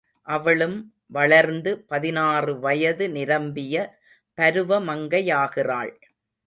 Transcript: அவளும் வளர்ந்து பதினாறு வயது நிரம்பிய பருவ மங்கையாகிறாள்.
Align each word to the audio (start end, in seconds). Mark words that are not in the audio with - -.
அவளும் 0.27 0.77
வளர்ந்து 1.07 1.79
பதினாறு 1.81 2.59
வயது 2.59 3.09
நிரம்பிய 3.09 3.75
பருவ 4.33 4.79
மங்கையாகிறாள். 4.81 5.93